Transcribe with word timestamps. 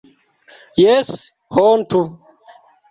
Jes, 0.83 1.13
hontu! 1.61 2.05